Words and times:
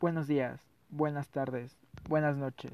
Buenos 0.00 0.28
días, 0.28 0.60
buenas 0.90 1.28
tardes, 1.28 1.76
buenas 2.08 2.36
noches. 2.36 2.70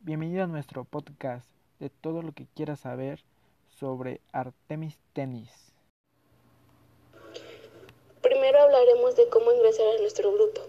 Bienvenido 0.00 0.42
a 0.42 0.48
nuestro 0.48 0.82
podcast 0.82 1.48
de 1.78 1.90
todo 1.90 2.22
lo 2.22 2.32
que 2.32 2.48
quieras 2.56 2.80
saber 2.80 3.22
sobre 3.68 4.20
Artemis 4.32 4.98
Tenis. 5.12 5.72
Primero 8.20 8.58
hablaremos 8.62 9.14
de 9.14 9.28
cómo 9.30 9.52
ingresar 9.52 9.86
a 9.86 10.00
nuestro 10.00 10.32
grupo. 10.32 10.60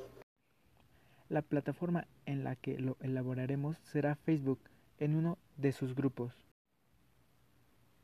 La 1.30 1.42
plataforma 1.42 2.08
en 2.28 2.44
la 2.44 2.56
que 2.56 2.78
lo 2.78 2.96
elaboraremos 3.02 3.76
será 3.92 4.18
Facebook 4.18 4.60
en 5.00 5.16
uno 5.16 5.40
de 5.58 5.72
sus 5.72 5.96
grupos. 5.96 6.46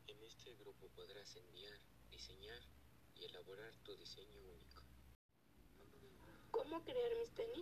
En 0.08 0.20
este 0.24 0.52
grupo 0.56 0.88
podrás 0.96 1.36
enviar, 1.36 1.78
diseñar 2.10 2.58
y 3.20 3.24
elaborar 3.26 3.72
tu 3.84 3.96
diseño 3.98 4.40
único. 4.50 4.82
¿Cómo 6.72 6.84
crear 6.84 7.14
mis 7.18 7.30
tenis? 7.32 7.60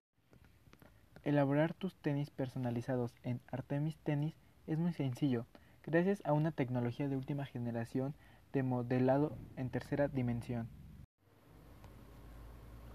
Elaborar 1.25 1.75
tus 1.75 1.97
tenis 1.97 2.31
personalizados 2.31 3.11
en 3.25 3.41
Artemis 3.51 3.99
Tenis 4.05 4.37
es 4.69 4.79
muy 4.79 4.93
sencillo, 4.93 5.47
gracias 5.85 6.23
a 6.25 6.33
una 6.33 6.53
tecnología 6.53 7.09
de 7.09 7.17
última 7.17 7.45
generación 7.45 8.15
de 8.53 8.63
modelado 8.63 9.37
en 9.57 9.69
tercera 9.69 10.07
dimensión. 10.07 10.69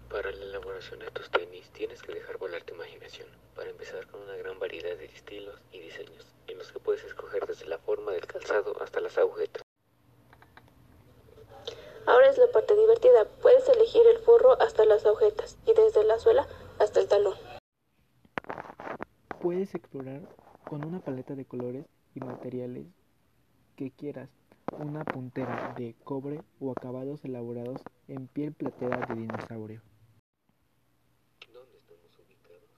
Para 0.08 0.30
la 0.32 0.42
elaboración 0.42 1.00
de 1.00 1.10
tus 1.10 1.28
tenis 1.28 1.70
tienes 1.72 2.00
que 2.00 2.14
dejar 2.14 2.38
volar 2.38 2.62
tu 2.62 2.72
imaginación, 2.72 3.28
para 3.54 3.68
empezar 3.68 4.06
con 4.06 4.22
una 4.22 4.36
gran 4.36 4.58
variedad 4.58 4.96
de 4.96 5.04
estilos 5.04 5.60
y 5.70 5.80
diseños, 5.80 6.34
en 6.46 6.56
los 6.56 6.72
que 6.72 6.78
puedes 6.78 7.04
escoger 7.04 7.44
desde 7.44 7.66
la 7.66 7.76
forma 7.76 8.12
del 8.12 8.26
calzado 8.26 8.74
hasta 8.82 9.00
las 9.00 9.18
agujetas. 9.18 9.62
Ahora 12.06 12.30
es 12.30 12.38
la 12.38 12.46
parte 12.52 12.74
divertida. 12.74 13.26
Puedes 13.66 13.82
elegir 13.82 14.06
el 14.06 14.18
forro 14.20 14.60
hasta 14.62 14.84
las 14.84 15.04
agujetas 15.06 15.58
y 15.66 15.72
desde 15.72 16.04
la 16.04 16.20
suela 16.20 16.46
hasta 16.78 17.00
el 17.00 17.08
talón. 17.08 17.34
Puedes 19.40 19.74
explorar 19.74 20.20
con 20.68 20.84
una 20.84 21.00
paleta 21.00 21.34
de 21.34 21.44
colores 21.44 21.84
y 22.14 22.20
materiales 22.20 22.86
que 23.74 23.90
quieras, 23.90 24.28
una 24.78 25.04
puntera 25.04 25.74
de 25.76 25.96
cobre 26.04 26.42
o 26.60 26.70
acabados 26.70 27.24
elaborados 27.24 27.80
en 28.06 28.28
piel 28.28 28.52
plateada 28.52 29.04
de 29.06 29.14
dinosaurio. 29.22 29.82
¿Dónde 31.52 31.78
estamos 31.78 32.16
ubicados? 32.20 32.70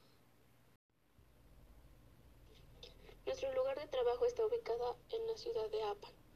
Nuestro 3.26 3.54
lugar 3.54 3.78
de 3.78 3.88
trabajo 3.88 4.24
está 4.24 4.46
ubicado 4.46 4.96
en 5.10 5.26
la 5.26 5.36
ciudad 5.36 5.70
de 5.70 5.82
Apan. 5.82 6.27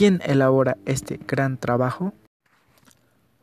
¿Quién 0.00 0.22
elabora 0.24 0.78
este 0.86 1.20
gran 1.26 1.58
trabajo? 1.58 2.14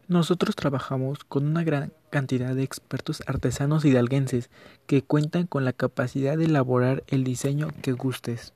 Nosotros 0.08 0.56
trabajamos 0.56 1.24
con 1.24 1.46
una 1.46 1.64
gran 1.64 1.94
cantidad 2.10 2.56
de 2.56 2.64
expertos 2.64 3.22
artesanos 3.28 3.86
hidalguenses 3.86 4.50
que 4.88 5.04
cuentan 5.04 5.46
con 5.46 5.66
la 5.66 5.74
capacidad 5.74 6.36
de 6.36 6.46
elaborar 6.46 7.04
el 7.10 7.24
diseño 7.24 7.68
que 7.84 7.92
gustes. 7.92 8.54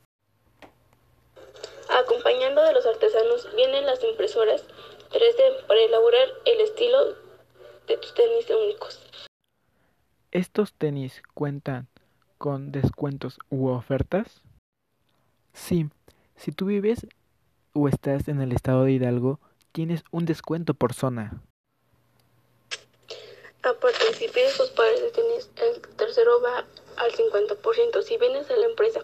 Acompañando 2.04 2.64
de 2.64 2.74
los 2.74 2.88
artesanos 2.88 3.48
vienen 3.56 3.86
las 3.86 4.04
impresoras 4.04 4.64
3D 5.12 5.68
para 5.68 5.82
elaborar 5.82 6.28
el 6.46 6.60
estilo 6.60 6.98
de 7.88 7.98
tus 7.98 8.16
tenis 8.16 8.50
únicos. 8.50 9.00
¿Estos 10.32 10.74
tenis 10.74 11.22
cuentan 11.36 11.88
con 12.40 12.72
descuentos 12.72 13.38
u 13.52 13.68
ofertas? 13.68 14.42
Sí, 15.54 15.92
si 16.36 16.52
tú 16.52 16.66
vives 16.66 17.06
o 17.74 17.88
estás 17.88 18.28
en 18.28 18.42
el 18.42 18.52
estado 18.52 18.84
de 18.84 18.94
Hidalgo, 18.94 19.40
tienes 19.72 20.04
un 20.12 20.26
descuento 20.26 20.74
por 20.74 20.94
zona. 20.94 21.42
Aparte, 23.64 24.14
si 24.16 24.28
pides 24.28 24.58
tus 24.58 24.70
pares 24.72 25.02
de 25.02 25.12
tenis, 25.12 25.50
el 25.58 25.82
tercero 25.96 26.42
va 26.42 26.66
al 26.98 27.12
50%. 27.12 28.02
Si 28.02 28.18
vienes 28.18 28.50
a 28.50 28.56
la 28.58 28.66
empresa 28.66 29.02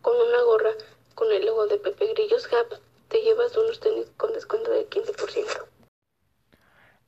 con 0.00 0.16
una 0.16 0.42
gorra 0.42 0.70
con 1.14 1.30
el 1.30 1.44
logo 1.44 1.66
de 1.66 1.78
Pepe 1.78 2.06
Grillos 2.14 2.46
Hub, 2.46 2.78
te 3.08 3.20
llevas 3.22 3.56
unos 3.56 3.80
tenis 3.80 4.06
con 4.16 4.32
descuento 4.32 4.70
del 4.70 4.88
15%. 4.88 5.66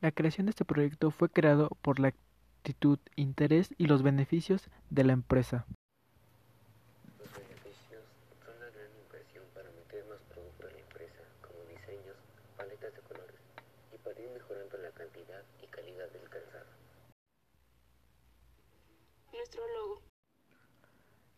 La 0.02 0.12
creación 0.12 0.46
de 0.46 0.50
este 0.50 0.64
proyecto 0.64 1.10
fue 1.10 1.28
creado 1.28 1.70
por 1.82 2.00
la 2.00 2.08
actitud, 2.08 2.98
interés 3.16 3.70
y 3.78 3.86
los 3.86 4.02
beneficios 4.02 4.68
de 4.90 5.04
la 5.04 5.12
empresa. 5.12 5.66
Los 7.18 7.32
beneficios 7.32 8.04
son 8.44 8.60
la 8.60 8.70
gran 8.70 8.90
inversión 8.96 9.44
para 9.54 9.70
meter 9.70 10.04
más 10.06 10.20
producto 10.32 10.66
a 10.66 10.70
la 10.70 10.78
empresa, 10.78 11.20
como 11.40 11.64
diseños, 11.68 12.16
paletas 12.56 12.94
de 12.94 13.00
colores, 13.00 13.40
y 13.94 13.98
para 13.98 14.20
ir 14.20 14.30
mejorando 14.30 14.76
la 14.78 14.90
cantidad 14.90 15.42
y 15.62 15.66
calidad 15.66 16.08
del 16.10 16.28
calzado. 16.28 16.66
Nuestro 19.50 19.66
logo. 19.68 20.02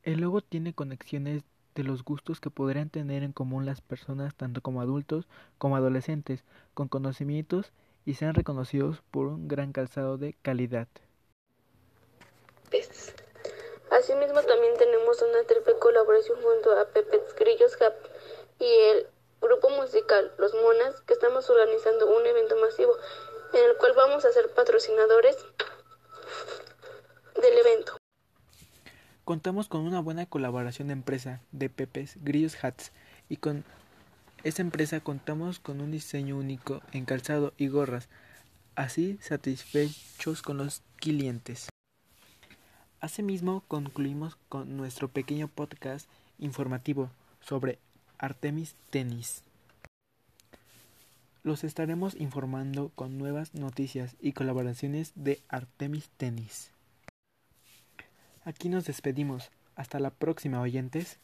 El 0.03 0.21
logo 0.21 0.43
tiene 0.43 0.75
conexiones 0.75 1.45
de 1.75 1.83
los 1.83 2.05
gustos 2.05 2.41
que 2.41 2.51
podrían 2.51 2.91
tener 2.91 3.23
en 3.23 3.33
común 3.33 3.65
las 3.65 3.81
personas 3.81 4.35
tanto 4.35 4.61
como 4.61 4.83
adultos 4.83 5.27
como 5.57 5.77
adolescentes, 5.77 6.45
con 6.75 6.89
conocimientos 6.89 7.73
y 8.05 8.15
sean 8.15 8.35
reconocidos 8.35 9.03
por 9.11 9.29
un 9.29 9.49
gran 9.49 9.73
calzado 9.73 10.19
de 10.19 10.35
calidad. 10.43 10.89
Asimismo, 13.91 14.43
también 14.43 14.75
tenemos 14.77 15.23
una 15.23 15.45
triple 15.45 15.79
colaboración 15.79 16.39
junto 16.43 16.73
a 16.79 16.89
Pepe 16.89 17.19
Grillos 17.39 17.79
Hub 17.81 17.95
y 18.59 18.67
el 18.67 19.07
grupo 19.41 19.71
musical 19.71 20.33
Los 20.37 20.53
Monas, 20.53 21.01
que 21.03 21.15
estamos 21.15 21.49
organizando 21.49 22.15
un 22.15 22.27
evento 22.27 22.57
masivo 22.57 22.95
en 23.55 23.71
el 23.71 23.77
cual 23.79 23.95
vamos 23.95 24.27
a 24.27 24.33
ser 24.33 24.51
patrocinadores 24.51 25.39
del 27.41 27.59
evento. 27.59 28.02
Contamos 29.25 29.69
con 29.69 29.83
una 29.83 30.01
buena 30.01 30.27
colaboración 30.27 30.89
de 30.89 30.95
empresa 30.95 31.41
de 31.53 31.71
Pepes 31.71 32.19
Grillos 32.25 32.57
Hats 32.63 32.91
y 33.29 33.37
con 33.37 33.65
esta 34.43 34.63
empresa 34.63 34.99
contamos 34.99 35.61
con 35.61 35.81
un 35.81 35.93
diseño 35.93 36.37
único 36.37 36.81
en 36.91 37.05
calzado 37.05 37.53
y 37.57 37.69
gorras, 37.69 38.09
así 38.75 39.19
satisfechos 39.21 40.43
con 40.43 40.57
los 40.57 40.83
clientes. 40.97 41.69
Asimismo, 43.01 43.63
concluimos 43.69 44.37
con 44.49 44.77
nuestro 44.77 45.07
pequeño 45.07 45.47
podcast 45.47 46.09
informativo 46.41 47.09
sobre 47.41 47.79
Artemis 48.19 48.75
Tenis. 48.91 49.45
Los 51.45 51.63
estaremos 51.63 52.17
informando 52.17 52.91
con 52.97 53.19
nuevas 53.19 53.55
noticias 53.55 54.17
y 54.21 54.33
colaboraciones 54.33 55.13
de 55.15 55.41
Artemis 55.49 56.09
Tenis. 56.17 56.72
Aquí 58.45 58.69
nos 58.69 58.85
despedimos. 58.87 59.51
Hasta 59.77 60.01
la 60.01 60.11
próxima, 60.11 60.61
oyentes. 60.61 61.19